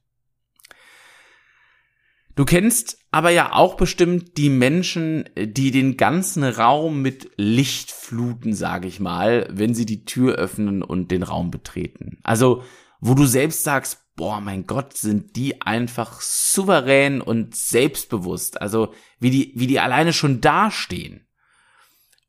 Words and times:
Du 2.34 2.44
kennst 2.44 2.98
aber 3.10 3.30
ja 3.30 3.54
auch 3.54 3.76
bestimmt 3.76 4.36
die 4.36 4.50
Menschen, 4.50 5.24
die 5.38 5.70
den 5.70 5.96
ganzen 5.96 6.44
Raum 6.44 7.00
mit 7.00 7.30
Licht 7.36 7.90
fluten, 7.90 8.52
sage 8.52 8.88
ich 8.88 9.00
mal, 9.00 9.48
wenn 9.50 9.74
sie 9.74 9.86
die 9.86 10.04
Tür 10.04 10.34
öffnen 10.34 10.82
und 10.82 11.10
den 11.10 11.22
Raum 11.22 11.50
betreten. 11.50 12.18
Also, 12.22 12.62
wo 13.00 13.14
du 13.14 13.24
selbst 13.24 13.64
sagst, 13.64 14.05
boah, 14.16 14.40
mein 14.40 14.66
Gott, 14.66 14.96
sind 14.96 15.36
die 15.36 15.62
einfach 15.62 16.20
souverän 16.20 17.20
und 17.20 17.54
selbstbewusst. 17.54 18.60
Also 18.60 18.92
wie 19.20 19.30
die, 19.30 19.52
wie 19.54 19.66
die 19.66 19.78
alleine 19.78 20.12
schon 20.12 20.40
dastehen. 20.40 21.28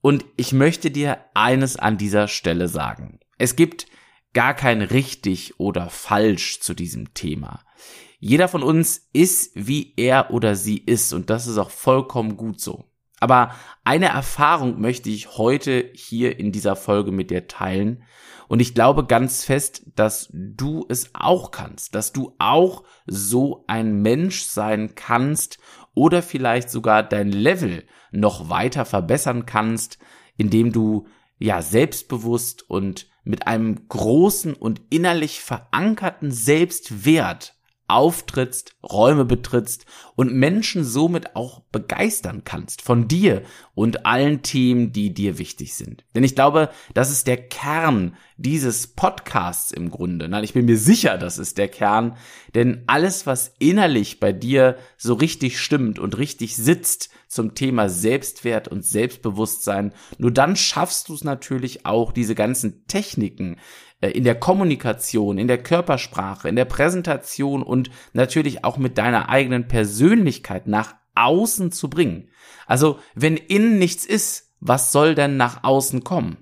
Und 0.01 0.25
ich 0.35 0.53
möchte 0.53 0.91
dir 0.91 1.19
eines 1.33 1.77
an 1.77 1.97
dieser 1.97 2.27
Stelle 2.27 2.67
sagen. 2.67 3.19
Es 3.37 3.55
gibt 3.55 3.87
gar 4.33 4.53
kein 4.53 4.81
richtig 4.81 5.59
oder 5.59 5.89
falsch 5.89 6.59
zu 6.59 6.73
diesem 6.73 7.13
Thema. 7.13 7.63
Jeder 8.19 8.47
von 8.47 8.63
uns 8.63 9.09
ist, 9.13 9.51
wie 9.55 9.93
er 9.95 10.31
oder 10.31 10.55
sie 10.55 10.77
ist, 10.77 11.13
und 11.13 11.29
das 11.29 11.47
ist 11.47 11.57
auch 11.57 11.69
vollkommen 11.69 12.35
gut 12.35 12.59
so. 12.59 12.85
Aber 13.19 13.51
eine 13.83 14.07
Erfahrung 14.07 14.79
möchte 14.79 15.09
ich 15.09 15.37
heute 15.37 15.89
hier 15.93 16.39
in 16.39 16.51
dieser 16.51 16.75
Folge 16.75 17.11
mit 17.11 17.31
dir 17.31 17.47
teilen, 17.47 18.03
und 18.47 18.61
ich 18.61 18.73
glaube 18.73 19.05
ganz 19.05 19.43
fest, 19.43 19.83
dass 19.95 20.29
du 20.31 20.85
es 20.87 21.11
auch 21.13 21.51
kannst, 21.51 21.95
dass 21.95 22.13
du 22.13 22.33
auch 22.39 22.83
so 23.05 23.65
ein 23.67 24.01
Mensch 24.01 24.43
sein 24.43 24.95
kannst 24.95 25.59
oder 25.93 26.21
vielleicht 26.21 26.69
sogar 26.69 27.03
dein 27.03 27.31
Level 27.31 27.83
noch 28.11 28.49
weiter 28.49 28.85
verbessern 28.85 29.45
kannst, 29.45 29.99
indem 30.37 30.71
du 30.71 31.07
ja 31.39 31.61
selbstbewusst 31.61 32.69
und 32.69 33.07
mit 33.23 33.47
einem 33.47 33.89
großen 33.89 34.53
und 34.53 34.81
innerlich 34.89 35.41
verankerten 35.41 36.31
Selbstwert 36.31 37.56
auftrittst, 37.87 38.75
Räume 38.83 39.25
betrittst 39.25 39.85
und 40.15 40.33
Menschen 40.33 40.83
somit 40.83 41.35
auch 41.35 41.61
begeistern 41.71 42.43
kannst 42.43 42.81
von 42.81 43.07
dir 43.07 43.43
und 43.75 44.05
allen 44.05 44.41
Themen, 44.41 44.91
die 44.91 45.13
dir 45.13 45.37
wichtig 45.37 45.75
sind. 45.75 46.03
Denn 46.15 46.23
ich 46.23 46.35
glaube, 46.35 46.69
das 46.93 47.11
ist 47.11 47.27
der 47.27 47.37
Kern 47.37 48.15
dieses 48.35 48.87
Podcasts 48.87 49.71
im 49.71 49.89
Grunde. 49.89 50.27
Nein, 50.27 50.43
ich 50.43 50.53
bin 50.53 50.65
mir 50.65 50.77
sicher, 50.77 51.17
das 51.17 51.37
ist 51.37 51.57
der 51.57 51.69
Kern, 51.69 52.17
denn 52.55 52.83
alles, 52.87 53.25
was 53.25 53.53
innerlich 53.59 54.19
bei 54.19 54.31
dir 54.31 54.77
so 54.97 55.13
richtig 55.13 55.59
stimmt 55.59 55.97
und 55.97 56.17
richtig 56.17 56.55
sitzt 56.55 57.09
zum 57.27 57.55
Thema 57.55 57.89
Selbstwert 57.89 58.67
und 58.67 58.85
Selbstbewusstsein, 58.85 59.93
nur 60.17 60.31
dann 60.31 60.55
schaffst 60.55 61.09
du 61.09 61.13
es 61.13 61.23
natürlich 61.23 61.85
auch, 61.85 62.11
diese 62.11 62.35
ganzen 62.35 62.85
Techniken, 62.87 63.57
in 64.01 64.23
der 64.23 64.35
Kommunikation, 64.35 65.37
in 65.37 65.47
der 65.47 65.61
Körpersprache, 65.61 66.47
in 66.47 66.55
der 66.55 66.65
Präsentation 66.65 67.63
und 67.63 67.89
natürlich 68.13 68.63
auch 68.63 68.77
mit 68.77 68.97
deiner 68.97 69.29
eigenen 69.29 69.67
Persönlichkeit 69.67 70.67
nach 70.67 70.95
außen 71.15 71.71
zu 71.71 71.89
bringen. 71.89 72.29
Also, 72.67 72.99
wenn 73.15 73.37
innen 73.37 73.79
nichts 73.79 74.05
ist, 74.05 74.53
was 74.59 74.91
soll 74.91 75.15
denn 75.15 75.37
nach 75.37 75.63
außen 75.63 76.03
kommen? 76.03 76.37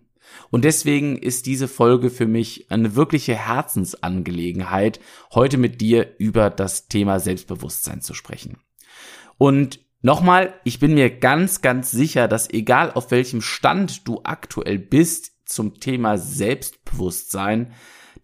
Und 0.51 0.65
deswegen 0.65 1.17
ist 1.17 1.45
diese 1.45 1.67
Folge 1.67 2.09
für 2.09 2.27
mich 2.27 2.69
eine 2.69 2.95
wirkliche 2.95 3.35
Herzensangelegenheit, 3.35 4.99
heute 5.33 5.57
mit 5.57 5.81
dir 5.81 6.15
über 6.17 6.49
das 6.49 6.87
Thema 6.87 7.19
Selbstbewusstsein 7.19 8.01
zu 8.01 8.13
sprechen. 8.13 8.57
Und 9.37 9.79
nochmal, 10.01 10.53
ich 10.63 10.79
bin 10.79 10.93
mir 10.93 11.09
ganz, 11.09 11.61
ganz 11.61 11.91
sicher, 11.91 12.27
dass 12.27 12.49
egal 12.49 12.91
auf 12.91 13.11
welchem 13.11 13.41
Stand 13.41 14.07
du 14.07 14.21
aktuell 14.23 14.79
bist, 14.79 15.34
zum 15.45 15.79
Thema 15.79 16.17
Selbstbewusstsein, 16.17 17.73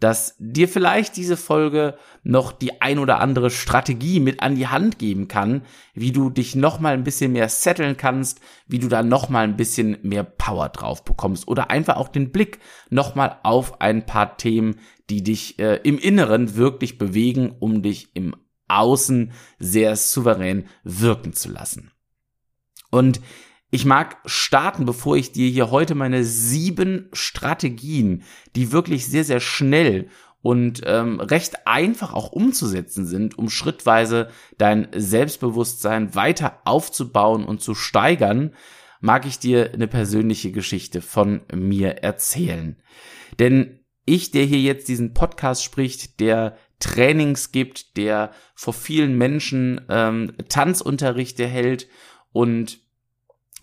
dass 0.01 0.35
dir 0.39 0.67
vielleicht 0.67 1.15
diese 1.15 1.37
Folge 1.37 1.95
noch 2.23 2.51
die 2.51 2.81
ein 2.81 2.97
oder 2.97 3.19
andere 3.19 3.51
Strategie 3.51 4.19
mit 4.19 4.41
an 4.41 4.55
die 4.55 4.67
Hand 4.67 4.97
geben 4.97 5.27
kann, 5.27 5.61
wie 5.93 6.11
du 6.11 6.31
dich 6.31 6.55
noch 6.55 6.79
mal 6.79 6.93
ein 6.93 7.03
bisschen 7.03 7.33
mehr 7.33 7.49
setteln 7.49 7.97
kannst, 7.97 8.41
wie 8.67 8.79
du 8.79 8.87
da 8.87 9.03
noch 9.03 9.29
mal 9.29 9.43
ein 9.43 9.57
bisschen 9.57 9.97
mehr 10.01 10.23
Power 10.23 10.69
drauf 10.69 11.05
bekommst 11.05 11.47
oder 11.47 11.69
einfach 11.69 11.97
auch 11.97 12.09
den 12.09 12.31
Blick 12.31 12.59
noch 12.89 13.13
mal 13.13 13.39
auf 13.43 13.79
ein 13.79 14.05
paar 14.07 14.37
Themen, 14.37 14.79
die 15.11 15.23
dich 15.23 15.59
äh, 15.59 15.79
im 15.83 15.99
Inneren 15.99 16.55
wirklich 16.55 16.97
bewegen, 16.97 17.55
um 17.59 17.83
dich 17.83 18.15
im 18.15 18.35
Außen 18.69 19.33
sehr 19.59 19.95
souverän 19.95 20.65
wirken 20.83 21.33
zu 21.33 21.51
lassen. 21.51 21.91
Und 22.89 23.21
ich 23.71 23.85
mag 23.85 24.17
starten, 24.25 24.85
bevor 24.85 25.15
ich 25.15 25.31
dir 25.31 25.49
hier 25.49 25.71
heute 25.71 25.95
meine 25.95 26.25
sieben 26.25 27.09
Strategien, 27.13 28.23
die 28.55 28.73
wirklich 28.73 29.07
sehr, 29.07 29.23
sehr 29.23 29.39
schnell 29.39 30.09
und 30.41 30.81
ähm, 30.85 31.21
recht 31.21 31.65
einfach 31.65 32.13
auch 32.13 32.33
umzusetzen 32.33 33.05
sind, 33.05 33.37
um 33.37 33.49
schrittweise 33.49 34.29
dein 34.57 34.89
Selbstbewusstsein 34.93 36.13
weiter 36.15 36.59
aufzubauen 36.65 37.45
und 37.45 37.61
zu 37.61 37.73
steigern, 37.73 38.53
mag 38.99 39.25
ich 39.25 39.39
dir 39.39 39.71
eine 39.73 39.87
persönliche 39.87 40.51
Geschichte 40.51 41.01
von 41.01 41.41
mir 41.53 42.03
erzählen. 42.03 42.75
Denn 43.39 43.79
ich, 44.05 44.31
der 44.31 44.43
hier 44.43 44.59
jetzt 44.59 44.89
diesen 44.89 45.13
Podcast 45.13 45.63
spricht, 45.63 46.19
der 46.19 46.57
Trainings 46.79 47.51
gibt, 47.51 47.95
der 47.95 48.31
vor 48.53 48.73
vielen 48.73 49.17
Menschen 49.17 49.79
ähm, 49.89 50.33
Tanzunterrichte 50.49 51.47
hält 51.47 51.87
und 52.33 52.80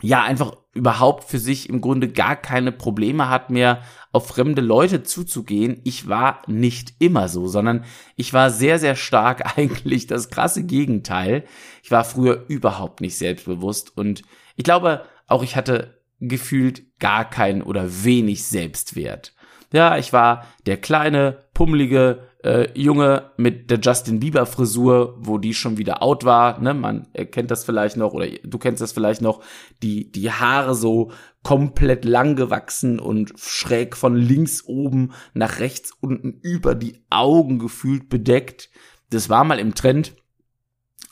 ja 0.00 0.22
einfach 0.22 0.56
überhaupt 0.72 1.24
für 1.24 1.38
sich 1.38 1.68
im 1.68 1.80
Grunde 1.80 2.08
gar 2.08 2.36
keine 2.36 2.72
Probleme 2.72 3.28
hat 3.28 3.50
mehr 3.50 3.82
auf 4.12 4.28
fremde 4.28 4.62
Leute 4.62 5.02
zuzugehen. 5.02 5.80
Ich 5.84 6.08
war 6.08 6.42
nicht 6.46 6.94
immer 6.98 7.28
so, 7.28 7.48
sondern 7.48 7.84
ich 8.16 8.32
war 8.32 8.50
sehr, 8.50 8.78
sehr 8.78 8.94
stark 8.94 9.56
eigentlich 9.58 10.06
das 10.06 10.30
krasse 10.30 10.64
Gegenteil. 10.64 11.44
Ich 11.82 11.90
war 11.90 12.04
früher 12.04 12.44
überhaupt 12.48 13.00
nicht 13.00 13.16
selbstbewusst 13.16 13.96
und 13.96 14.22
ich 14.56 14.64
glaube 14.64 15.04
auch 15.26 15.42
ich 15.42 15.56
hatte 15.56 15.98
gefühlt 16.20 16.98
gar 16.98 17.28
keinen 17.28 17.62
oder 17.62 18.04
wenig 18.04 18.44
Selbstwert. 18.44 19.34
Ja, 19.72 19.98
ich 19.98 20.12
war 20.12 20.46
der 20.66 20.78
kleine, 20.78 21.44
pummelige, 21.54 22.27
äh, 22.48 22.70
Junge 22.74 23.30
mit 23.36 23.70
der 23.70 23.78
Justin 23.78 24.20
Bieber 24.20 24.46
Frisur, 24.46 25.16
wo 25.18 25.36
die 25.36 25.52
schon 25.52 25.76
wieder 25.76 26.02
out 26.02 26.24
war, 26.24 26.58
ne, 26.58 26.72
man 26.72 27.06
kennt 27.12 27.50
das 27.50 27.62
vielleicht 27.62 27.98
noch 27.98 28.14
oder 28.14 28.26
du 28.26 28.56
kennst 28.56 28.80
das 28.80 28.92
vielleicht 28.92 29.20
noch, 29.20 29.42
die 29.82 30.10
die 30.10 30.32
Haare 30.32 30.74
so 30.74 31.12
komplett 31.42 32.06
lang 32.06 32.36
gewachsen 32.36 33.00
und 33.00 33.34
schräg 33.36 33.96
von 33.96 34.16
links 34.16 34.64
oben 34.64 35.12
nach 35.34 35.60
rechts 35.60 35.92
unten 36.00 36.40
über 36.40 36.74
die 36.74 37.04
Augen 37.10 37.58
gefühlt 37.58 38.08
bedeckt. 38.08 38.70
Das 39.10 39.28
war 39.28 39.44
mal 39.44 39.58
im 39.58 39.74
Trend, 39.74 40.16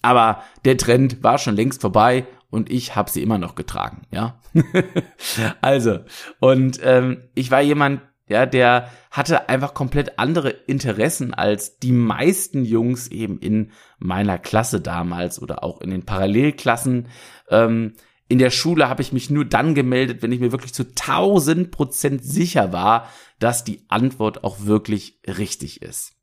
aber 0.01 0.43
der 0.65 0.79
Trend 0.79 1.23
war 1.23 1.37
schon 1.37 1.55
längst 1.55 1.83
vorbei 1.83 2.27
und 2.49 2.73
ich 2.73 2.97
habe 2.97 3.11
sie 3.11 3.23
immer 3.23 3.37
noch 3.37 3.57
getragen, 3.57 4.07
ja. 4.11 4.41
also 5.61 6.01
und 6.41 6.81
ähm, 6.83 7.25
ich 7.35 7.51
war 7.51 7.61
jemand, 7.61 8.01
ja, 8.29 8.45
der 8.45 8.91
hatte 9.11 9.49
einfach 9.49 9.73
komplett 9.73 10.19
andere 10.19 10.51
Interessen 10.51 11.33
als 11.33 11.79
die 11.79 11.93
meisten 11.93 12.65
Jungs 12.65 13.09
eben 13.09 13.39
in 13.39 13.71
meiner 13.99 14.39
Klasse 14.39 14.81
damals 14.81 15.41
oder 15.41 15.63
auch 15.63 15.81
in 15.81 15.91
den 15.91 16.05
Parallelklassen. 16.05 17.09
Ähm, 17.51 17.95
in 18.29 18.39
der 18.39 18.51
Schule 18.51 18.89
habe 18.89 19.03
ich 19.03 19.13
mich 19.13 19.31
nur 19.31 19.45
dann 19.45 19.77
gemeldet, 19.77 20.23
wenn 20.23 20.33
ich 20.33 20.41
mir 20.41 20.51
wirklich 20.51 20.75
zu 20.75 20.83
1000 20.83 21.71
Prozent 21.71 22.25
sicher 22.25 22.73
war, 22.73 23.09
dass 23.39 23.63
die 23.63 23.85
Antwort 23.89 24.43
auch 24.43 24.65
wirklich 24.65 25.21
richtig 25.27 25.83
ist. 25.83 26.15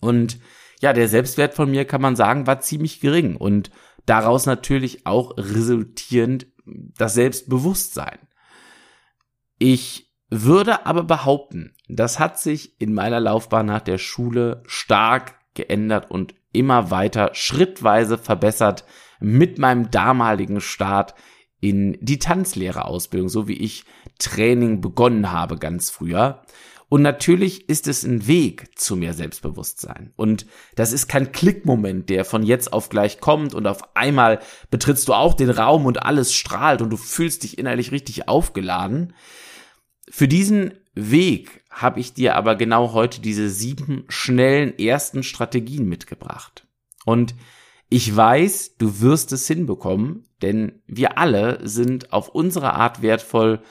Und 0.00 0.38
ja, 0.80 0.94
der 0.94 1.08
Selbstwert 1.08 1.54
von 1.54 1.70
mir 1.70 1.84
kann 1.84 2.00
man 2.00 2.16
sagen, 2.16 2.46
war 2.46 2.60
ziemlich 2.60 3.00
gering 3.00 3.36
und 3.36 3.70
daraus 4.06 4.46
natürlich 4.46 5.06
auch 5.06 5.36
resultierend 5.36 6.46
das 6.64 7.14
Selbstbewusstsein. 7.14 8.18
Ich 9.58 10.11
würde 10.34 10.86
aber 10.86 11.04
behaupten, 11.04 11.74
das 11.88 12.18
hat 12.18 12.40
sich 12.40 12.80
in 12.80 12.94
meiner 12.94 13.20
Laufbahn 13.20 13.66
nach 13.66 13.82
der 13.82 13.98
Schule 13.98 14.62
stark 14.66 15.34
geändert 15.52 16.10
und 16.10 16.34
immer 16.52 16.90
weiter 16.90 17.30
schrittweise 17.34 18.16
verbessert 18.16 18.84
mit 19.20 19.58
meinem 19.58 19.90
damaligen 19.90 20.62
Start 20.62 21.14
in 21.60 21.98
die 22.00 22.18
Tanzlehrerausbildung, 22.18 23.28
so 23.28 23.46
wie 23.46 23.58
ich 23.58 23.84
Training 24.18 24.80
begonnen 24.80 25.30
habe 25.30 25.58
ganz 25.58 25.90
früher. 25.90 26.42
Und 26.88 27.02
natürlich 27.02 27.68
ist 27.68 27.86
es 27.86 28.02
ein 28.02 28.26
Weg 28.26 28.78
zu 28.78 28.96
mehr 28.96 29.12
Selbstbewusstsein. 29.12 30.12
Und 30.16 30.46
das 30.76 30.92
ist 30.92 31.08
kein 31.08 31.32
Klickmoment, 31.32 32.08
der 32.08 32.24
von 32.24 32.42
jetzt 32.42 32.72
auf 32.72 32.88
gleich 32.88 33.20
kommt 33.20 33.54
und 33.54 33.66
auf 33.66 33.94
einmal 33.94 34.40
betrittst 34.70 35.08
du 35.08 35.14
auch 35.14 35.34
den 35.34 35.50
Raum 35.50 35.84
und 35.84 36.02
alles 36.02 36.32
strahlt 36.34 36.80
und 36.80 36.88
du 36.88 36.96
fühlst 36.96 37.42
dich 37.42 37.58
innerlich 37.58 37.92
richtig 37.92 38.28
aufgeladen. 38.28 39.14
Für 40.08 40.28
diesen 40.28 40.74
Weg 40.94 41.64
habe 41.70 42.00
ich 42.00 42.12
dir 42.12 42.36
aber 42.36 42.56
genau 42.56 42.92
heute 42.92 43.20
diese 43.20 43.48
sieben 43.48 44.04
schnellen 44.08 44.78
ersten 44.78 45.22
Strategien 45.22 45.88
mitgebracht. 45.88 46.66
Und 47.04 47.34
ich 47.88 48.14
weiß, 48.14 48.76
du 48.78 49.00
wirst 49.00 49.32
es 49.32 49.46
hinbekommen, 49.46 50.26
denn 50.40 50.82
wir 50.86 51.18
alle 51.18 51.66
sind 51.66 52.12
auf 52.12 52.28
unsere 52.28 52.74
Art 52.74 53.02
wertvoll, 53.02 53.62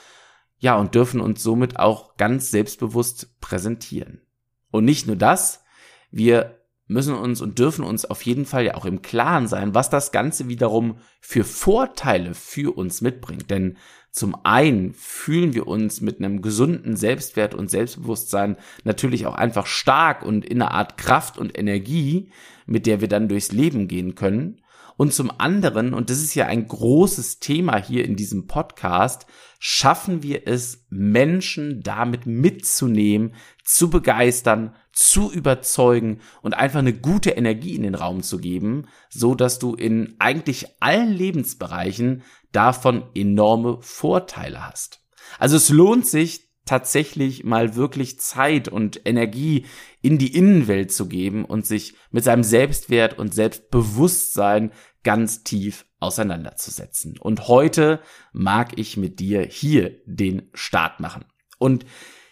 ja, 0.59 0.77
und 0.77 0.93
dürfen 0.93 1.21
uns 1.21 1.41
somit 1.41 1.79
auch 1.79 2.17
ganz 2.17 2.51
selbstbewusst 2.51 3.39
präsentieren. 3.41 4.21
Und 4.69 4.85
nicht 4.85 5.07
nur 5.07 5.15
das, 5.15 5.63
wir 6.11 6.60
müssen 6.91 7.15
uns 7.15 7.41
und 7.41 7.57
dürfen 7.57 7.83
uns 7.85 8.05
auf 8.05 8.21
jeden 8.23 8.45
Fall 8.45 8.65
ja 8.65 8.75
auch 8.75 8.85
im 8.85 9.01
Klaren 9.01 9.47
sein, 9.47 9.73
was 9.73 9.89
das 9.89 10.11
Ganze 10.11 10.49
wiederum 10.49 10.97
für 11.19 11.43
Vorteile 11.43 12.33
für 12.33 12.75
uns 12.75 13.01
mitbringt. 13.01 13.49
Denn 13.49 13.77
zum 14.11 14.35
einen 14.43 14.93
fühlen 14.93 15.53
wir 15.53 15.67
uns 15.67 16.01
mit 16.01 16.19
einem 16.19 16.41
gesunden 16.41 16.97
Selbstwert 16.97 17.55
und 17.55 17.71
Selbstbewusstsein 17.71 18.57
natürlich 18.83 19.25
auch 19.25 19.35
einfach 19.35 19.67
stark 19.67 20.23
und 20.23 20.45
in 20.45 20.61
einer 20.61 20.71
Art 20.71 20.97
Kraft 20.97 21.37
und 21.37 21.57
Energie, 21.57 22.29
mit 22.65 22.85
der 22.85 22.99
wir 22.99 23.07
dann 23.07 23.29
durchs 23.29 23.53
Leben 23.53 23.87
gehen 23.87 24.15
können. 24.15 24.61
Und 24.97 25.13
zum 25.13 25.31
anderen, 25.39 25.93
und 25.93 26.09
das 26.09 26.17
ist 26.17 26.35
ja 26.35 26.45
ein 26.47 26.67
großes 26.67 27.39
Thema 27.39 27.77
hier 27.77 28.03
in 28.03 28.17
diesem 28.17 28.47
Podcast, 28.47 29.25
schaffen 29.59 30.23
wir 30.23 30.45
es, 30.45 30.85
Menschen 30.89 31.81
damit 31.81 32.25
mitzunehmen, 32.25 33.33
zu 33.63 33.89
begeistern, 33.89 34.75
zu 34.93 35.31
überzeugen 35.31 36.19
und 36.41 36.53
einfach 36.53 36.79
eine 36.79 36.93
gute 36.93 37.31
Energie 37.31 37.75
in 37.75 37.83
den 37.83 37.95
Raum 37.95 38.23
zu 38.23 38.39
geben, 38.39 38.87
so 39.09 39.35
dass 39.35 39.59
du 39.59 39.73
in 39.75 40.15
eigentlich 40.19 40.67
allen 40.79 41.11
Lebensbereichen 41.11 42.23
davon 42.51 43.03
enorme 43.15 43.81
Vorteile 43.81 44.67
hast. 44.67 45.01
Also 45.39 45.55
es 45.55 45.69
lohnt 45.69 46.07
sich 46.07 46.51
tatsächlich 46.65 47.43
mal 47.43 47.75
wirklich 47.75 48.19
Zeit 48.19 48.67
und 48.67 49.01
Energie 49.05 49.65
in 50.01 50.17
die 50.17 50.35
Innenwelt 50.35 50.91
zu 50.91 51.07
geben 51.07 51.45
und 51.45 51.65
sich 51.65 51.95
mit 52.11 52.23
seinem 52.23 52.43
Selbstwert 52.43 53.17
und 53.17 53.33
Selbstbewusstsein 53.33 54.71
ganz 55.03 55.43
tief 55.43 55.85
auseinanderzusetzen. 55.99 57.17
Und 57.17 57.47
heute 57.47 57.99
mag 58.31 58.77
ich 58.77 58.97
mit 58.97 59.19
dir 59.19 59.41
hier 59.41 59.97
den 60.05 60.49
Start 60.53 60.99
machen. 60.99 61.25
Und 61.57 61.85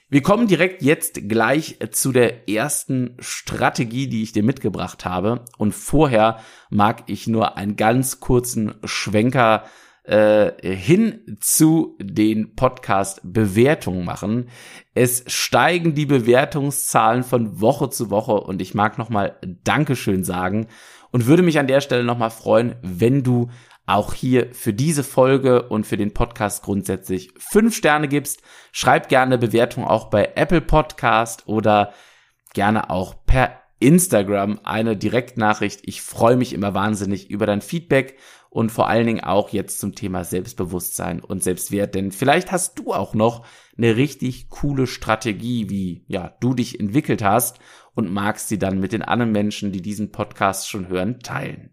wir 0.10 0.24
kommen 0.24 0.48
direkt 0.48 0.82
jetzt 0.82 1.30
gleich 1.30 1.78
zu 1.92 2.12
der 2.12 2.50
ersten 2.50 3.16
Strategie, 3.20 4.08
die 4.08 4.24
ich 4.24 4.32
dir 4.32 4.44
mitgebracht 4.44 5.06
habe. 5.06 5.46
Und 5.58 5.76
vorher 5.76 6.40
mag 6.72 7.04
ich 7.08 7.28
nur 7.28 7.58
einen 7.58 7.76
ganz 7.76 8.20
kurzen 8.20 8.74
Schwenker 8.84 9.66
äh, 10.04 10.52
hin 10.76 11.38
zu 11.40 11.96
den 12.02 12.56
Podcast-Bewertungen 12.56 14.04
machen. 14.04 14.50
Es 14.96 15.24
steigen 15.28 15.94
die 15.94 16.08
Bewertungszahlen 16.08 17.24
von 17.24 17.62
Woche 17.62 17.92
zu 17.92 18.10
Woche 18.10 18.34
und 18.34 18.64
ich 18.64 18.74
mag 18.74 18.98
nochmal 18.98 19.38
Dankeschön 19.64 20.24
sagen 20.24 20.66
und 21.12 21.28
würde 21.28 21.44
mich 21.44 21.60
an 21.60 21.68
der 21.68 21.82
Stelle 21.82 22.04
nochmal 22.04 22.32
freuen, 22.32 22.76
wenn 22.82 23.22
du 23.22 23.50
auch 23.90 24.14
hier 24.14 24.54
für 24.54 24.74
diese 24.74 25.04
Folge 25.04 25.64
und 25.64 25.86
für 25.86 25.98
den 25.98 26.14
Podcast 26.14 26.64
grundsätzlich 26.64 27.32
fünf 27.38 27.76
Sterne 27.76 28.08
gibst. 28.08 28.42
Schreib 28.72 29.10
gerne 29.10 29.38
Bewertung 29.38 29.84
auch 29.84 30.10
bei 30.10 30.34
Apple 30.36 30.62
Podcast 30.62 31.48
oder 31.48 31.94
gerne 32.54 32.90
auch 32.90 33.16
per 33.26 33.62
Instagram 33.80 34.60
eine 34.64 34.96
Direktnachricht. 34.96 35.82
Ich 35.84 36.02
freue 36.02 36.38
mich 36.38 36.54
immer 36.54 36.74
wahnsinnig 36.74 37.30
über 37.30 37.46
dein 37.46 37.62
Feedback 37.62 38.18
und 38.50 38.72
vor 38.72 38.88
allen 38.88 39.08
Dingen 39.08 39.24
auch 39.24 39.50
jetzt 39.50 39.80
zum 39.80 39.96
Thema 39.96 40.24
Selbstbewusstsein 40.24 41.20
und 41.20 41.44
Selbstwert, 41.44 41.96
denn 41.96 42.12
vielleicht 42.12 42.52
hast 42.52 42.78
du 42.80 42.94
auch 42.94 43.14
noch 43.14 43.46
eine 43.78 43.96
richtig 43.96 44.50
coole 44.50 44.88
Strategie, 44.88 45.70
wie 45.70 46.04
ja, 46.08 46.36
du 46.42 46.54
dich 46.54 46.80
entwickelt 46.80 47.24
hast 47.24 47.60
und 47.96 48.12
magst 48.12 48.50
sie 48.50 48.60
dann 48.60 48.80
mit 48.80 48.92
den 48.92 49.02
anderen 49.02 49.32
Menschen, 49.32 49.72
die 49.72 49.82
diesen 49.82 50.12
Podcast 50.12 50.68
schon 50.70 50.90
hören, 50.90 51.20
teilen. 51.20 51.72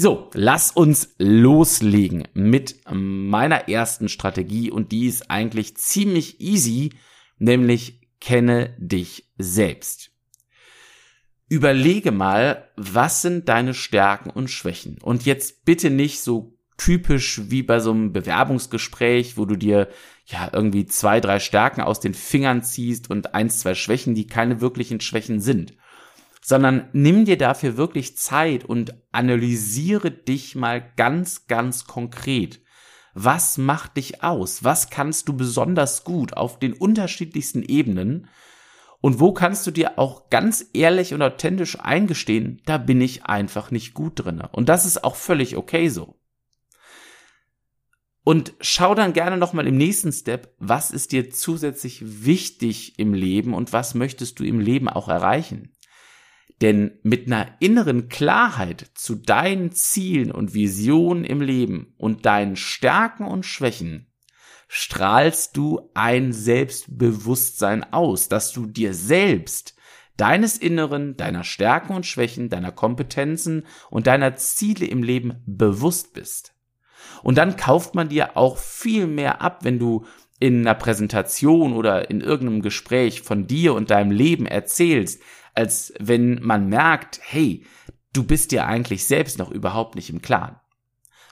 So, 0.00 0.30
lass 0.32 0.70
uns 0.70 1.16
loslegen 1.18 2.28
mit 2.32 2.76
meiner 2.88 3.68
ersten 3.68 4.08
Strategie 4.08 4.70
und 4.70 4.92
die 4.92 5.06
ist 5.06 5.28
eigentlich 5.28 5.76
ziemlich 5.76 6.40
easy, 6.40 6.92
nämlich 7.38 8.08
kenne 8.20 8.76
dich 8.78 9.28
selbst. 9.38 10.12
Überlege 11.48 12.12
mal, 12.12 12.68
was 12.76 13.22
sind 13.22 13.48
deine 13.48 13.74
Stärken 13.74 14.30
und 14.30 14.50
Schwächen? 14.50 14.98
Und 15.02 15.24
jetzt 15.26 15.64
bitte 15.64 15.90
nicht 15.90 16.20
so 16.20 16.56
typisch 16.76 17.40
wie 17.50 17.64
bei 17.64 17.80
so 17.80 17.90
einem 17.90 18.12
Bewerbungsgespräch, 18.12 19.36
wo 19.36 19.46
du 19.46 19.56
dir 19.56 19.88
ja 20.26 20.48
irgendwie 20.52 20.86
zwei, 20.86 21.18
drei 21.18 21.40
Stärken 21.40 21.80
aus 21.80 21.98
den 21.98 22.14
Fingern 22.14 22.62
ziehst 22.62 23.10
und 23.10 23.34
eins, 23.34 23.58
zwei 23.58 23.74
Schwächen, 23.74 24.14
die 24.14 24.28
keine 24.28 24.60
wirklichen 24.60 25.00
Schwächen 25.00 25.40
sind 25.40 25.74
sondern 26.48 26.88
nimm 26.94 27.26
dir 27.26 27.36
dafür 27.36 27.76
wirklich 27.76 28.16
Zeit 28.16 28.64
und 28.64 28.94
analysiere 29.12 30.10
dich 30.10 30.54
mal 30.54 30.82
ganz, 30.96 31.46
ganz 31.46 31.84
konkret. 31.84 32.62
Was 33.12 33.58
macht 33.58 33.98
dich 33.98 34.24
aus? 34.24 34.64
Was 34.64 34.88
kannst 34.88 35.28
du 35.28 35.36
besonders 35.36 36.04
gut 36.04 36.38
auf 36.38 36.58
den 36.58 36.72
unterschiedlichsten 36.72 37.62
Ebenen? 37.62 38.28
Und 39.02 39.20
wo 39.20 39.34
kannst 39.34 39.66
du 39.66 39.70
dir 39.70 39.98
auch 39.98 40.30
ganz 40.30 40.64
ehrlich 40.72 41.12
und 41.12 41.20
authentisch 41.20 41.78
eingestehen, 41.78 42.62
da 42.64 42.78
bin 42.78 43.02
ich 43.02 43.26
einfach 43.26 43.70
nicht 43.70 43.92
gut 43.92 44.24
drinne. 44.24 44.48
Und 44.52 44.70
das 44.70 44.86
ist 44.86 45.04
auch 45.04 45.16
völlig 45.16 45.54
okay 45.54 45.90
so. 45.90 46.18
Und 48.24 48.54
schau 48.62 48.94
dann 48.94 49.12
gerne 49.12 49.36
nochmal 49.36 49.66
im 49.66 49.76
nächsten 49.76 50.12
Step, 50.12 50.54
was 50.58 50.92
ist 50.92 51.12
dir 51.12 51.28
zusätzlich 51.28 52.24
wichtig 52.24 52.98
im 52.98 53.12
Leben 53.12 53.52
und 53.52 53.74
was 53.74 53.94
möchtest 53.94 54.40
du 54.40 54.44
im 54.44 54.60
Leben 54.60 54.88
auch 54.88 55.08
erreichen. 55.08 55.74
Denn 56.60 56.98
mit 57.02 57.26
einer 57.26 57.46
inneren 57.60 58.08
Klarheit 58.08 58.90
zu 58.94 59.14
deinen 59.14 59.72
Zielen 59.72 60.32
und 60.32 60.54
Visionen 60.54 61.24
im 61.24 61.40
Leben 61.40 61.94
und 61.98 62.26
deinen 62.26 62.56
Stärken 62.56 63.24
und 63.24 63.46
Schwächen 63.46 64.06
strahlst 64.66 65.56
du 65.56 65.90
ein 65.94 66.32
Selbstbewusstsein 66.32 67.90
aus, 67.92 68.28
dass 68.28 68.52
du 68.52 68.66
dir 68.66 68.92
selbst 68.92 69.74
deines 70.16 70.58
Inneren, 70.58 71.16
deiner 71.16 71.44
Stärken 71.44 71.94
und 71.94 72.04
Schwächen, 72.04 72.50
deiner 72.50 72.72
Kompetenzen 72.72 73.64
und 73.88 74.06
deiner 74.06 74.36
Ziele 74.36 74.84
im 74.86 75.02
Leben 75.02 75.42
bewusst 75.46 76.12
bist. 76.12 76.54
Und 77.22 77.38
dann 77.38 77.56
kauft 77.56 77.94
man 77.94 78.08
dir 78.08 78.36
auch 78.36 78.58
viel 78.58 79.06
mehr 79.06 79.40
ab, 79.40 79.60
wenn 79.62 79.78
du 79.78 80.04
in 80.40 80.60
einer 80.60 80.74
Präsentation 80.74 81.72
oder 81.72 82.10
in 82.10 82.20
irgendeinem 82.20 82.62
Gespräch 82.62 83.22
von 83.22 83.46
dir 83.46 83.74
und 83.74 83.90
deinem 83.90 84.10
Leben 84.10 84.46
erzählst, 84.46 85.22
als 85.58 85.92
wenn 85.98 86.40
man 86.40 86.68
merkt, 86.68 87.18
hey, 87.20 87.66
du 88.12 88.22
bist 88.22 88.52
dir 88.52 88.66
eigentlich 88.66 89.08
selbst 89.08 89.40
noch 89.40 89.50
überhaupt 89.50 89.96
nicht 89.96 90.08
im 90.08 90.22
Klaren. 90.22 90.54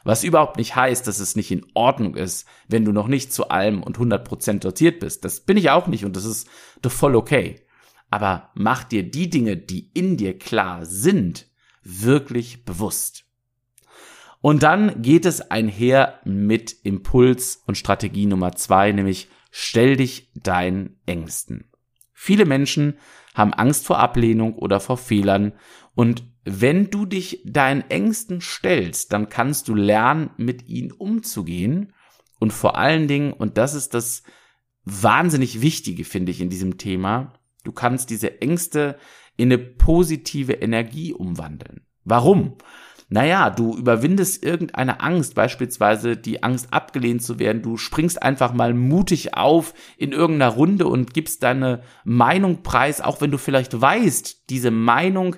Was 0.03 0.25
überhaupt 0.25 0.57
nicht 0.57 0.75
heißt, 0.75 1.07
dass 1.07 1.21
es 1.21 1.37
nicht 1.37 1.53
in 1.53 1.65
Ordnung 1.75 2.17
ist, 2.17 2.45
wenn 2.67 2.85
du 2.85 2.91
noch 2.91 3.07
nicht 3.07 3.33
zu 3.33 3.51
allem 3.51 3.85
und 3.85 3.99
100% 3.99 4.59
dotiert 4.59 4.99
bist. 4.99 5.25
Das 5.25 5.41
bin 5.41 5.57
ich 5.57 5.71
auch 5.71 5.87
nicht 5.87 6.05
und 6.05 6.17
das 6.17 6.25
ist 6.25 6.49
doch 6.83 6.91
voll 6.91 7.15
okay. 7.15 7.65
Aber 8.11 8.51
mach 8.55 8.83
dir 8.83 9.09
die 9.09 9.31
Dinge, 9.31 9.57
die 9.57 9.93
in 9.95 10.17
dir 10.17 10.37
klar 10.37 10.85
sind, 10.85 11.47
wirklich 11.85 12.65
bewusst. 12.65 13.27
Und 14.41 14.65
dann 14.65 15.03
geht 15.03 15.25
es 15.25 15.41
einher 15.53 16.19
mit 16.25 16.75
Impuls 16.83 17.63
und 17.65 17.79
Strategie 17.79 18.27
Nummer 18.27 18.57
zwei, 18.57 18.91
nämlich 18.91 19.29
stell 19.53 19.97
dich 19.97 20.33
deinen 20.35 20.99
Ängsten. 21.07 21.71
Viele 22.13 22.45
Menschen 22.45 22.99
haben 23.37 23.55
Angst 23.55 23.87
vor 23.87 23.99
Ablehnung 23.99 24.55
oder 24.55 24.81
vor 24.81 24.97
Fehlern 24.97 25.53
und 25.95 26.25
wenn 26.45 26.91
du 26.91 27.07
dich 27.07 27.43
deinen 27.45 27.83
Ängsten 27.91 28.41
stellst, 28.41 29.13
dann 29.13 29.29
kannst 29.29 29.69
du 29.69 29.75
lernen, 29.75 30.31
mit 30.37 30.69
ihnen 30.69 30.93
umzugehen 30.93 31.93
und 32.39 32.53
vor 32.53 32.79
allen 32.79 33.09
Dingen, 33.09 33.33
und 33.33 33.59
das 33.59 33.75
ist 33.75 33.95
das 33.95 34.23
wahnsinnig 34.85 35.61
Wichtige, 35.61 36.05
finde 36.05 36.31
ich, 36.31 36.41
in 36.41 36.49
diesem 36.49 36.79
Thema, 36.79 37.35
du 37.65 37.73
kannst 37.73 38.11
diese 38.11 38.41
Ängste 38.41 38.97
in 39.37 39.53
eine 39.53 39.59
positive 39.59 40.53
Energie 40.53 41.13
umwandeln. 41.13 41.85
Warum? 42.05 42.57
Naja, 43.09 43.51
du 43.51 43.77
überwindest 43.77 44.45
irgendeine 44.45 45.01
Angst, 45.01 45.37
beispielsweise 45.37 46.17
die 46.17 46.43
Angst 46.43 46.73
abgelehnt 46.73 47.23
zu 47.23 47.39
werden, 47.39 47.63
du 47.63 47.77
springst 47.77 48.21
einfach 48.21 48.53
mal 48.53 48.75
mutig 48.75 49.35
auf 49.35 49.75
in 49.97 50.13
irgendeiner 50.13 50.53
Runde 50.53 50.87
und 50.89 51.15
gibst 51.15 51.45
deine 51.45 51.83
Meinung 52.05 52.63
preis, 52.65 53.01
auch 53.01 53.21
wenn 53.21 53.31
du 53.31 53.39
vielleicht 53.39 53.81
weißt, 53.81 54.51
diese 54.51 54.73
Meinung, 54.73 55.37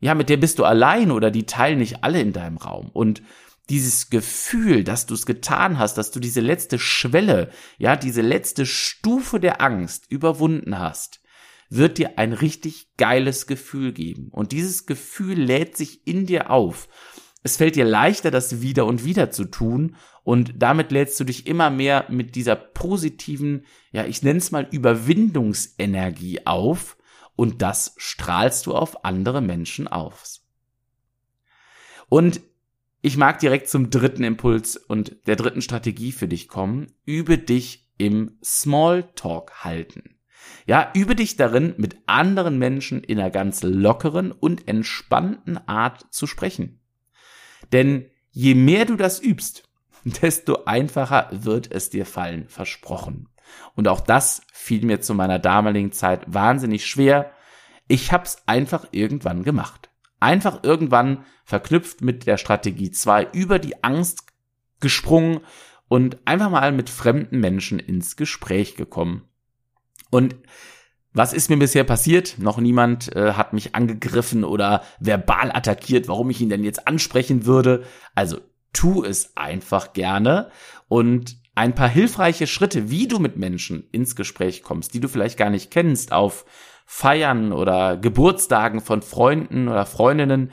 ja, 0.00 0.14
mit 0.14 0.30
der 0.30 0.38
bist 0.38 0.58
du 0.58 0.64
allein 0.64 1.10
oder 1.10 1.30
die 1.30 1.44
teilen 1.44 1.78
nicht 1.78 2.02
alle 2.02 2.20
in 2.20 2.32
deinem 2.32 2.56
Raum. 2.56 2.88
Und 2.92 3.22
dieses 3.68 4.10
Gefühl, 4.10 4.82
dass 4.82 5.06
du 5.06 5.14
es 5.14 5.26
getan 5.26 5.78
hast, 5.78 5.98
dass 5.98 6.10
du 6.10 6.18
diese 6.20 6.40
letzte 6.40 6.78
Schwelle, 6.78 7.50
ja, 7.78 7.94
diese 7.94 8.22
letzte 8.22 8.64
Stufe 8.66 9.38
der 9.38 9.60
Angst 9.60 10.10
überwunden 10.10 10.78
hast, 10.78 11.21
wird 11.74 11.98
dir 11.98 12.18
ein 12.18 12.32
richtig 12.32 12.88
geiles 12.96 13.46
Gefühl 13.46 13.92
geben. 13.92 14.28
Und 14.30 14.52
dieses 14.52 14.86
Gefühl 14.86 15.40
lädt 15.40 15.76
sich 15.76 16.06
in 16.06 16.26
dir 16.26 16.50
auf. 16.50 16.88
Es 17.42 17.56
fällt 17.56 17.76
dir 17.76 17.84
leichter, 17.84 18.30
das 18.30 18.60
wieder 18.60 18.86
und 18.86 19.04
wieder 19.04 19.30
zu 19.30 19.44
tun 19.44 19.96
und 20.24 20.54
damit 20.56 20.92
lädst 20.92 21.18
du 21.18 21.24
dich 21.24 21.46
immer 21.46 21.70
mehr 21.70 22.06
mit 22.08 22.36
dieser 22.36 22.54
positiven, 22.54 23.66
ja, 23.90 24.04
ich 24.04 24.22
nenne 24.22 24.38
es 24.38 24.52
mal 24.52 24.68
Überwindungsenergie 24.70 26.46
auf 26.46 26.96
und 27.34 27.62
das 27.62 27.94
strahlst 27.96 28.66
du 28.66 28.74
auf 28.74 29.04
andere 29.04 29.40
Menschen 29.40 29.88
aus. 29.88 30.46
Und 32.08 32.40
ich 33.00 33.16
mag 33.16 33.40
direkt 33.40 33.68
zum 33.68 33.90
dritten 33.90 34.22
Impuls 34.22 34.76
und 34.76 35.16
der 35.26 35.34
dritten 35.34 35.62
Strategie 35.62 36.12
für 36.12 36.28
dich 36.28 36.46
kommen. 36.46 36.92
Übe 37.04 37.38
dich 37.38 37.90
im 37.98 38.38
Smalltalk 38.44 39.64
halten. 39.64 40.18
Ja, 40.66 40.90
übe 40.94 41.16
dich 41.16 41.36
darin, 41.36 41.74
mit 41.76 41.96
anderen 42.06 42.58
Menschen 42.58 43.02
in 43.02 43.18
einer 43.18 43.30
ganz 43.30 43.62
lockeren 43.62 44.32
und 44.32 44.68
entspannten 44.68 45.58
Art 45.68 46.06
zu 46.10 46.26
sprechen. 46.26 46.80
Denn 47.72 48.06
je 48.30 48.54
mehr 48.54 48.84
du 48.84 48.96
das 48.96 49.20
übst, 49.20 49.68
desto 50.04 50.64
einfacher 50.64 51.28
wird 51.32 51.70
es 51.70 51.90
dir 51.90 52.06
fallen, 52.06 52.48
versprochen. 52.48 53.28
Und 53.74 53.88
auch 53.88 54.00
das 54.00 54.42
fiel 54.52 54.84
mir 54.84 55.00
zu 55.00 55.14
meiner 55.14 55.38
damaligen 55.38 55.92
Zeit 55.92 56.22
wahnsinnig 56.26 56.86
schwer. 56.86 57.32
Ich 57.88 58.12
hab's 58.12 58.42
einfach 58.46 58.86
irgendwann 58.92 59.42
gemacht. 59.42 59.90
Einfach 60.20 60.60
irgendwann 60.62 61.24
verknüpft 61.44 62.00
mit 62.00 62.26
der 62.26 62.36
Strategie 62.36 62.92
2 62.92 63.28
über 63.32 63.58
die 63.58 63.82
Angst 63.82 64.24
gesprungen 64.80 65.40
und 65.88 66.18
einfach 66.26 66.50
mal 66.50 66.72
mit 66.72 66.88
fremden 66.88 67.40
Menschen 67.40 67.78
ins 67.78 68.16
Gespräch 68.16 68.76
gekommen. 68.76 69.28
Und 70.12 70.36
was 71.14 71.32
ist 71.32 71.48
mir 71.48 71.56
bisher 71.58 71.84
passiert? 71.84 72.36
Noch 72.38 72.58
niemand 72.58 73.14
äh, 73.16 73.32
hat 73.32 73.54
mich 73.54 73.74
angegriffen 73.74 74.44
oder 74.44 74.82
verbal 75.00 75.50
attackiert, 75.50 76.06
warum 76.06 76.30
ich 76.30 76.40
ihn 76.40 76.50
denn 76.50 76.64
jetzt 76.64 76.86
ansprechen 76.86 77.46
würde. 77.46 77.84
Also 78.14 78.38
tu 78.72 79.04
es 79.04 79.36
einfach 79.36 79.94
gerne 79.94 80.50
und 80.88 81.36
ein 81.54 81.74
paar 81.74 81.88
hilfreiche 81.88 82.46
Schritte, 82.46 82.90
wie 82.90 83.08
du 83.08 83.18
mit 83.18 83.36
Menschen 83.36 83.88
ins 83.90 84.16
Gespräch 84.16 84.62
kommst, 84.62 84.94
die 84.94 85.00
du 85.00 85.08
vielleicht 85.08 85.38
gar 85.38 85.50
nicht 85.50 85.70
kennst, 85.70 86.12
auf 86.12 86.44
Feiern 86.86 87.52
oder 87.52 87.96
Geburtstagen 87.96 88.80
von 88.80 89.00
Freunden 89.02 89.68
oder 89.68 89.86
Freundinnen, 89.86 90.52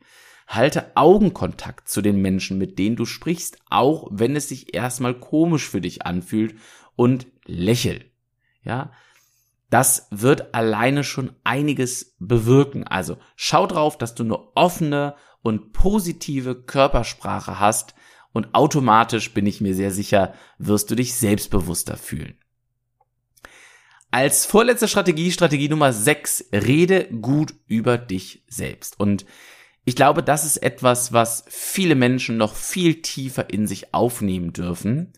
Halte 0.56 0.96
Augenkontakt 0.96 1.90
zu 1.90 2.02
den 2.02 2.22
Menschen, 2.22 2.58
mit 2.58 2.78
denen 2.78 2.96
du 2.96 3.06
sprichst, 3.06 3.58
auch 3.70 4.08
wenn 4.12 4.36
es 4.36 4.50
sich 4.50 4.74
erstmal 4.74 5.14
komisch 5.14 5.68
für 5.68 5.82
dich 5.82 6.06
anfühlt 6.06 6.56
und 6.96 7.28
lächel. 7.46 8.06
Ja, 8.64 8.92
das 9.70 10.08
wird 10.12 10.54
alleine 10.54 11.04
schon 11.04 11.32
einiges 11.44 12.16
bewirken. 12.20 12.84
Also 12.84 13.18
schau 13.36 13.66
drauf, 13.66 13.98
dass 13.98 14.14
du 14.14 14.24
eine 14.24 14.38
offene 14.56 15.16
und 15.42 15.74
positive 15.74 16.56
Körpersprache 16.56 17.60
hast 17.60 17.96
und 18.34 18.54
automatisch 18.54 19.34
bin 19.34 19.46
ich 19.46 19.62
mir 19.62 19.76
sehr 19.76 19.92
sicher, 19.92 20.34
wirst 20.58 20.92
du 20.92 20.96
dich 20.96 21.16
selbstbewusster 21.16 21.98
fühlen. 21.98 22.38
Als 24.12 24.46
vorletzte 24.46 24.88
Strategie, 24.88 25.32
Strategie 25.32 25.70
Nummer 25.70 25.92
6, 25.92 26.50
rede 26.54 27.06
gut 27.06 27.56
über 27.66 27.98
dich 27.98 28.44
selbst. 28.48 29.00
Und 29.00 29.26
ich 29.86 29.96
glaube, 29.96 30.24
das 30.24 30.46
ist 30.46 30.58
etwas, 30.58 31.12
was 31.12 31.44
viele 31.50 31.96
Menschen 31.96 32.38
noch 32.38 32.56
viel 32.56 33.02
tiefer 33.02 33.50
in 33.50 33.68
sich 33.68 33.94
aufnehmen 33.94 34.54
dürfen. 34.54 35.14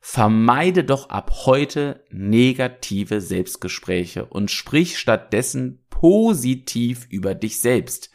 vermeide 0.00 0.84
doch 0.84 1.08
ab 1.10 1.32
heute 1.46 2.04
negative 2.10 3.20
Selbstgespräche 3.20 4.24
und 4.24 4.52
sprich 4.52 4.98
stattdessen 4.98 5.84
positiv 5.90 7.08
über 7.10 7.34
dich 7.34 7.60
selbst. 7.60 8.10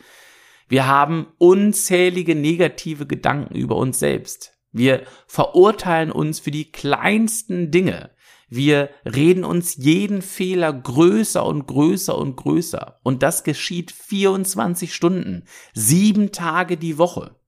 Wir 0.69 0.87
haben 0.87 1.27
unzählige 1.37 2.33
negative 2.33 3.05
Gedanken 3.07 3.55
über 3.55 3.75
uns 3.75 3.99
selbst. 3.99 4.53
Wir 4.71 5.03
verurteilen 5.27 6.13
uns 6.13 6.39
für 6.39 6.51
die 6.51 6.71
kleinsten 6.71 7.71
Dinge. 7.71 8.11
Wir 8.53 8.89
reden 9.05 9.45
uns 9.45 9.77
jeden 9.77 10.21
Fehler 10.21 10.73
größer 10.73 11.45
und 11.45 11.67
größer 11.67 12.17
und 12.17 12.35
größer. 12.35 12.99
Und 13.01 13.23
das 13.23 13.45
geschieht 13.45 13.91
24 13.91 14.93
Stunden, 14.93 15.45
sieben 15.73 16.33
Tage 16.33 16.75
die 16.75 16.97
Woche. 16.97 17.39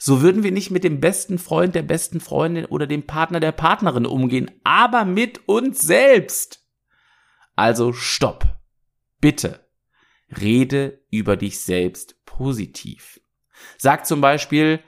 So 0.00 0.22
würden 0.22 0.42
wir 0.42 0.50
nicht 0.50 0.72
mit 0.72 0.82
dem 0.82 0.98
besten 0.98 1.38
Freund, 1.38 1.76
der 1.76 1.82
besten 1.82 2.18
Freundin 2.18 2.64
oder 2.64 2.88
dem 2.88 3.06
Partner 3.06 3.38
der 3.38 3.52
Partnerin 3.52 4.06
umgehen, 4.06 4.50
aber 4.64 5.04
mit 5.04 5.46
uns 5.46 5.82
selbst. 5.82 6.66
Also 7.54 7.92
stopp. 7.92 8.58
Bitte. 9.20 9.68
Rede 10.36 11.04
über 11.10 11.36
dich 11.36 11.60
selbst 11.60 12.24
positiv. 12.26 13.20
Sag 13.78 14.04
zum 14.04 14.20
Beispiel, 14.20 14.80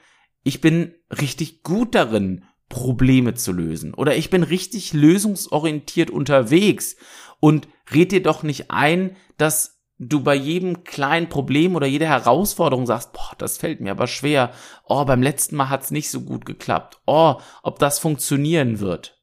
ich 0.43 0.61
bin 0.61 0.97
richtig 1.09 1.63
gut 1.63 1.95
darin, 1.95 2.47
Probleme 2.73 3.35
zu 3.35 3.53
lösen. 3.53 3.93
Oder 3.93 4.17
ich 4.17 4.31
bin 4.31 4.43
richtig 4.43 4.95
lösungsorientiert 4.95 6.11
unterwegs 6.11 6.97
und 7.39 7.69
red 7.93 8.13
dir 8.13 8.23
doch 8.23 8.43
nicht 8.43 8.71
ein, 8.71 9.15
dass 9.37 9.83
du 9.99 10.23
bei 10.23 10.35
jedem 10.35 10.83
kleinen 10.83 11.29
Problem 11.29 11.77
oder 11.77 11.87
jeder 11.87 12.09
Herausforderung 12.09 12.87
sagst, 12.87 13.13
boah, 13.13 13.33
das 13.37 13.59
fällt 13.59 13.81
mir 13.81 13.91
aber 13.91 14.07
schwer. 14.07 14.53
Oh, 14.87 15.05
beim 15.05 15.23
letzten 15.23 15.55
Mal 15.55 15.69
hat's 15.69 15.91
nicht 15.91 16.11
so 16.11 16.23
gut 16.23 16.47
geklappt. 16.47 16.99
Oh, 17.07 17.35
ob 17.63 17.79
das 17.79 17.99
funktionieren 17.99 18.81
wird. 18.81 19.21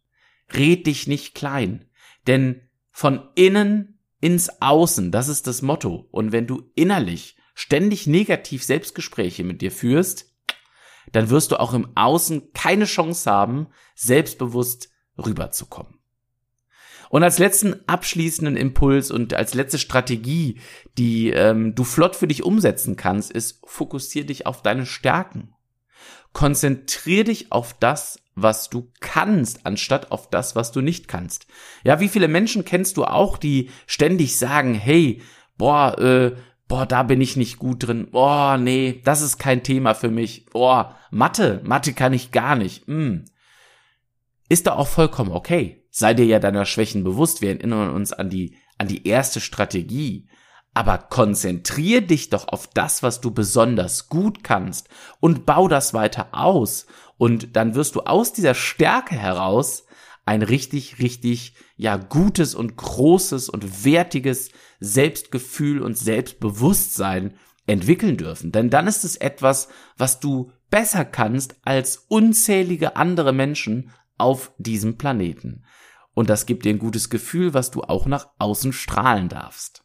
Red 0.54 0.86
dich 0.86 1.08
nicht 1.08 1.34
klein. 1.34 1.86
Denn 2.28 2.62
von 2.92 3.30
innen 3.34 4.00
ins 4.22 4.62
Außen, 4.62 5.12
das 5.12 5.28
ist 5.28 5.48
das 5.48 5.64
Motto. 5.64 6.08
Und 6.12 6.32
wenn 6.32 6.46
du 6.46 6.70
innerlich 6.76 7.36
ständig 7.56 8.06
negativ 8.06 8.64
Selbstgespräche 8.64 9.44
mit 9.44 9.64
dir 9.64 9.72
führst, 9.72 10.29
dann 11.12 11.30
wirst 11.30 11.52
du 11.52 11.60
auch 11.60 11.74
im 11.74 11.90
Außen 11.96 12.54
keine 12.54 12.86
Chance 12.86 13.30
haben, 13.30 13.68
selbstbewusst 13.96 14.90
rüberzukommen. 15.18 16.00
Und 17.10 17.24
als 17.24 17.40
letzten 17.40 17.76
abschließenden 17.88 18.56
Impuls 18.56 19.10
und 19.10 19.34
als 19.34 19.56
letzte 19.56 19.80
Strategie, 19.80 20.60
die 20.98 21.32
ähm, 21.32 21.74
du 21.74 21.84
flott 21.84 22.16
für 22.16 22.28
dich 22.28 22.44
umsetzen 22.44 22.96
kannst, 22.96 23.32
ist, 23.32 23.62
fokussier 23.66 24.26
dich 24.26 24.46
auf 24.46 24.62
deine 24.62 24.86
Stärken. 24.86 25.56
Konzentrier 26.34 27.24
dich 27.24 27.52
auf 27.52 27.74
das, 27.74 28.20
was 28.36 28.70
du 28.70 28.92
kannst, 29.00 29.66
anstatt 29.66 30.12
auf 30.12 30.30
das, 30.30 30.56
was 30.56 30.72
du 30.72 30.82
nicht 30.82 31.08
kannst. 31.08 31.48
Ja, 31.84 32.00
wie 32.00 32.10
viele 32.10 32.28
Menschen 32.28 32.64
kennst 32.64 32.98
du 32.98 33.06
auch, 33.06 33.38
die 33.38 33.72
ständig 33.88 34.38
sagen, 34.38 34.76
hey, 34.76 35.24
boah, 35.58 35.98
äh, 35.98 36.36
boah, 36.70 36.86
da 36.86 37.04
bin 37.04 37.20
ich 37.20 37.36
nicht 37.36 37.60
gut 37.60 37.86
drin. 37.86 38.08
Boah, 38.12 38.58
nee, 38.58 39.02
das 39.04 39.22
ist 39.22 39.38
kein 39.38 39.64
Thema 39.64 39.94
für 39.94 40.10
mich. 40.10 40.46
Boah, 40.46 40.96
Mathe, 41.12 41.60
Mathe 41.66 41.92
kann 41.92 42.14
ich 42.14 42.32
gar 42.32 42.56
nicht. 42.56 42.88
Hm. 42.88 43.26
Ist 44.48 44.68
da 44.68 44.76
auch 44.76 44.88
vollkommen 44.88 45.32
okay 45.32 45.80
sei 45.92 46.14
dir 46.14 46.26
ja 46.26 46.40
deiner 46.40 46.66
Schwächen 46.66 47.04
bewusst. 47.04 47.42
Wir 47.42 47.50
erinnern 47.50 47.94
uns 47.94 48.14
an 48.14 48.30
die, 48.30 48.56
an 48.78 48.88
die 48.88 49.08
erste 49.08 49.42
Strategie. 49.42 50.28
Aber 50.74 50.98
konzentrier 50.98 52.02
dich 52.02 52.30
doch 52.30 52.48
auf 52.48 52.68
das, 52.68 53.02
was 53.02 53.22
du 53.22 53.32
besonders 53.32 54.08
gut 54.08 54.44
kannst 54.44 54.88
und 55.20 55.46
bau 55.46 55.68
das 55.68 55.94
weiter 55.94 56.30
aus. 56.32 56.86
Und 57.18 57.56
dann 57.56 57.76
wirst 57.76 57.96
du 57.96 58.02
aus 58.02 58.34
dieser 58.34 58.54
Stärke 58.54 59.16
heraus 59.16 59.86
ein 60.26 60.44
richtig, 60.44 61.00
richtig, 61.00 61.56
ja, 61.76 61.98
gutes 61.98 62.54
und 62.54 62.78
großes 62.78 63.50
und 63.50 63.84
wertiges 63.84 64.52
Selbstgefühl 64.80 65.82
und 65.82 65.98
Selbstbewusstsein 65.98 67.36
entwickeln 67.68 68.18
dürfen. 68.18 68.52
Denn 68.52 68.70
dann 68.70 68.88
ist 68.88 69.04
es 69.04 69.16
etwas, 69.16 69.70
was 69.98 70.20
du 70.20 70.52
besser 70.70 71.06
kannst 71.06 71.56
als 71.64 72.06
unzählige 72.08 72.96
andere 72.96 73.34
Menschen 73.34 73.92
auf 74.18 74.52
diesem 74.58 74.98
Planeten. 74.98 75.64
Und 76.14 76.30
das 76.30 76.46
gibt 76.46 76.66
dir 76.66 76.74
ein 76.74 76.80
gutes 76.80 77.10
Gefühl, 77.10 77.54
was 77.54 77.72
du 77.72 77.82
auch 77.82 78.06
nach 78.06 78.30
außen 78.40 78.74
strahlen 78.74 79.30
darfst. 79.30 79.84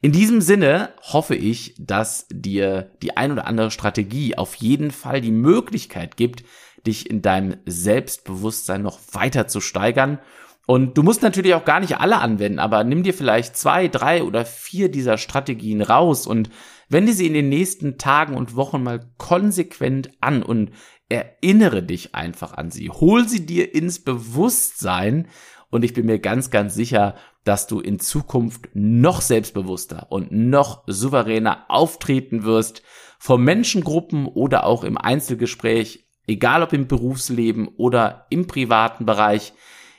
In 0.00 0.12
diesem 0.12 0.40
Sinne 0.40 0.94
hoffe 1.00 1.34
ich, 1.34 1.74
dass 1.78 2.26
dir 2.30 2.92
die 3.02 3.16
ein 3.16 3.32
oder 3.32 3.46
andere 3.46 3.70
Strategie 3.70 4.36
auf 4.36 4.54
jeden 4.56 4.90
Fall 4.90 5.20
die 5.20 5.30
Möglichkeit 5.30 6.16
gibt, 6.16 6.44
dich 6.86 7.08
in 7.08 7.22
deinem 7.22 7.56
Selbstbewusstsein 7.64 8.82
noch 8.82 9.00
weiter 9.12 9.48
zu 9.48 9.60
steigern. 9.60 10.18
Und 10.66 10.96
du 10.96 11.02
musst 11.02 11.22
natürlich 11.22 11.54
auch 11.54 11.64
gar 11.64 11.80
nicht 11.80 11.98
alle 11.98 12.18
anwenden, 12.18 12.58
aber 12.58 12.84
nimm 12.84 13.02
dir 13.02 13.12
vielleicht 13.12 13.56
zwei, 13.56 13.88
drei 13.88 14.22
oder 14.22 14.46
vier 14.46 14.90
dieser 14.90 15.18
Strategien 15.18 15.82
raus 15.82 16.26
und 16.26 16.48
wende 16.88 17.12
sie 17.12 17.26
in 17.26 17.34
den 17.34 17.48
nächsten 17.50 17.98
Tagen 17.98 18.34
und 18.34 18.56
Wochen 18.56 18.82
mal 18.82 19.10
konsequent 19.18 20.10
an 20.20 20.42
und 20.42 20.70
erinnere 21.08 21.82
dich 21.82 22.14
einfach 22.14 22.54
an 22.54 22.70
sie. 22.70 22.88
Hol 22.88 23.28
sie 23.28 23.44
dir 23.44 23.74
ins 23.74 24.02
Bewusstsein 24.02 25.28
und 25.70 25.84
ich 25.84 25.92
bin 25.92 26.06
mir 26.06 26.18
ganz, 26.18 26.50
ganz 26.50 26.74
sicher, 26.74 27.14
dass 27.44 27.66
du 27.66 27.80
in 27.80 28.00
Zukunft 28.00 28.70
noch 28.72 29.20
selbstbewusster 29.20 30.06
und 30.10 30.32
noch 30.32 30.84
souveräner 30.86 31.66
auftreten 31.68 32.44
wirst 32.44 32.82
vor 33.18 33.38
Menschengruppen 33.38 34.26
oder 34.26 34.64
auch 34.64 34.82
im 34.82 34.96
Einzelgespräch, 34.96 36.06
egal 36.26 36.62
ob 36.62 36.72
im 36.72 36.88
Berufsleben 36.88 37.68
oder 37.68 38.26
im 38.30 38.46
privaten 38.46 39.04
Bereich. 39.04 39.52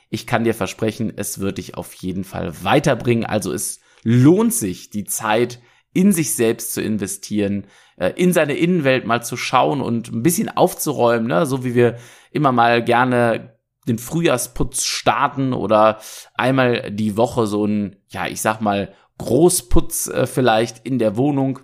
Ich 0.08 0.26
kann 0.26 0.44
dir 0.44 0.54
versprechen, 0.54 1.12
es 1.16 1.40
wird 1.40 1.58
dich 1.58 1.76
auf 1.76 1.92
jeden 1.94 2.24
Fall 2.24 2.64
weiterbringen. 2.64 3.24
Also 3.24 3.52
es 3.52 3.80
lohnt 4.02 4.54
sich, 4.54 4.90
die 4.90 5.04
Zeit 5.04 5.60
in 5.92 6.12
sich 6.12 6.34
selbst 6.34 6.74
zu 6.74 6.82
investieren, 6.82 7.66
äh, 7.96 8.12
in 8.16 8.32
seine 8.32 8.54
Innenwelt 8.54 9.06
mal 9.06 9.22
zu 9.22 9.36
schauen 9.36 9.80
und 9.80 10.12
ein 10.12 10.22
bisschen 10.22 10.48
aufzuräumen, 10.48 11.26
ne? 11.26 11.46
so 11.46 11.64
wie 11.64 11.74
wir 11.74 11.96
immer 12.30 12.52
mal 12.52 12.84
gerne 12.84 13.56
den 13.88 13.98
Frühjahrsputz 13.98 14.84
starten 14.84 15.52
oder 15.52 16.00
einmal 16.34 16.90
die 16.90 17.16
Woche 17.16 17.46
so 17.46 17.64
ein, 17.64 17.96
ja, 18.08 18.26
ich 18.26 18.40
sag 18.40 18.60
mal, 18.60 18.92
Großputz 19.18 20.08
äh, 20.08 20.26
vielleicht 20.26 20.86
in 20.86 20.98
der 20.98 21.16
Wohnung. 21.16 21.60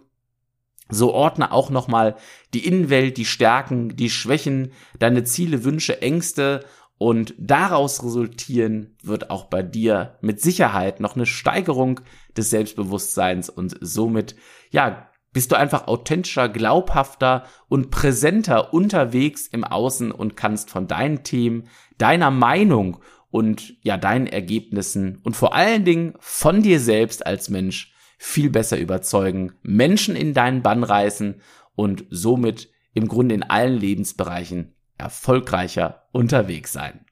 So 0.89 1.13
ordne 1.13 1.53
auch 1.53 1.71
nochmal 1.71 2.17
die 2.53 2.67
Innenwelt, 2.67 3.17
die 3.17 3.25
Stärken, 3.25 3.97
die 3.97 4.11
Schwächen, 4.11 4.73
deine 4.99 5.25
Ziele, 5.25 5.65
Wünsche, 5.65 6.03
Ängste 6.03 6.65
und 7.03 7.35
daraus 7.37 8.05
resultieren 8.05 8.95
wird 9.03 9.29
auch 9.29 9.47
bei 9.47 9.65
dir 9.65 10.19
mit 10.21 10.41
Sicherheit 10.41 11.01
noch 11.01 11.17
eine 11.17 11.27
Steigerung 11.27 11.99
des 12.37 12.51
Selbstbewusstseins 12.51 13.51
und 13.51 13.77
somit, 13.81 14.37
ja, 14.71 15.09
bist 15.33 15.51
du 15.51 15.57
einfach 15.57 15.89
authentischer, 15.89 16.49
glaubhafter 16.49 17.43
und 17.69 17.91
präsenter 17.91 18.73
unterwegs 18.73 19.49
im 19.49 19.65
Außen 19.65 20.13
und 20.13 20.37
kannst 20.37 20.71
von 20.71 20.87
deinen 20.87 21.25
Themen, 21.25 21.65
deiner 21.99 22.31
Meinung 22.31 22.99
und 23.33 23.75
ja, 23.83 23.97
deinen 23.97 24.29
Ergebnissen 24.29 25.19
und 25.25 25.35
vor 25.35 25.57
allen 25.57 25.85
Dingen 25.85 26.15
von 26.21 26.63
dir 26.63 26.79
selbst 26.79 27.27
als 27.27 27.51
Mensch 27.51 27.93
viel 28.17 28.49
besser 28.49 28.79
überzeugen, 28.79 29.55
Menschen 29.63 30.15
in 30.15 30.35
deinen 30.35 30.63
Bann 30.63 30.85
reißen 30.85 31.41
und 31.75 32.05
somit 32.11 32.71
im 32.95 33.09
Grunde 33.09 33.35
in 33.35 33.43
allen 33.43 33.77
Lebensbereichen 33.77 34.77
erfolgreicher 35.03 36.09
unterwegs 36.13 36.73
sein. 36.73 37.05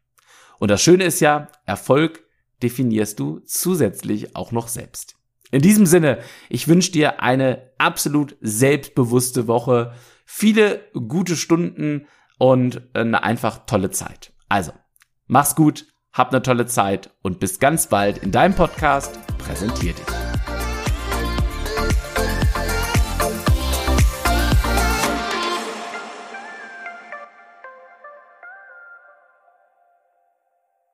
Und 0.59 0.71
das 0.71 0.83
Schöne 0.83 1.05
ist 1.05 1.21
ja, 1.21 1.49
Erfolg 1.67 2.25
definierst 2.63 3.19
du 3.19 3.41
zusätzlich 3.41 4.37
auch 4.37 4.53
noch 4.53 4.69
selbst. 4.69 5.17
In 5.51 5.63
diesem 5.63 5.87
Sinne, 5.87 6.19
ich 6.49 6.69
wünsche 6.69 6.93
dir 6.93 7.23
eine 7.23 7.71
absolut 7.79 8.37
selbstbewusste 8.41 9.49
Woche, 9.49 9.95
viele 10.25 10.81
gute 10.93 11.37
Stunden 11.37 12.07
und 12.39 12.83
eine 12.95 13.23
einfach 13.25 13.67
tolle 13.67 13.91
Zeit. 13.91 14.33
Also, 14.49 14.73
mach's 15.27 15.57
gut, 15.57 15.87
hab 16.13 16.31
eine 16.31 16.43
tolle 16.43 16.67
Zeit 16.67 17.11
und 17.23 17.41
bis 17.41 17.59
ganz 17.59 17.89
bald 17.89 18.19
in 18.19 18.31
deinem 18.31 18.55
Podcast. 18.55 19.19
Präsentier 19.39 19.95
dich. 19.95 20.20